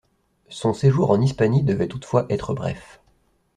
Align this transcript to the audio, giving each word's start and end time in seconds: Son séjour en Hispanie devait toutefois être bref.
Son 0.49 0.73
séjour 0.73 1.11
en 1.11 1.21
Hispanie 1.21 1.61
devait 1.61 1.87
toutefois 1.87 2.25
être 2.29 2.55
bref. 2.55 3.03